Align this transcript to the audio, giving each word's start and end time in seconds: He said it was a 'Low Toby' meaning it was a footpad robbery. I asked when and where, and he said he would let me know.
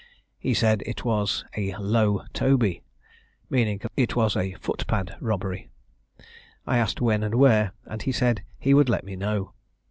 He 0.39 0.55
said 0.55 0.81
it 0.87 1.05
was 1.05 1.45
a 1.55 1.75
'Low 1.75 2.23
Toby' 2.33 2.81
meaning 3.51 3.79
it 3.95 4.15
was 4.15 4.35
a 4.35 4.53
footpad 4.55 5.15
robbery. 5.21 5.69
I 6.65 6.79
asked 6.79 7.01
when 7.01 7.21
and 7.21 7.35
where, 7.35 7.73
and 7.85 8.01
he 8.01 8.11
said 8.11 8.43
he 8.57 8.73
would 8.73 8.89
let 8.89 9.03
me 9.03 9.15
know. 9.15 9.53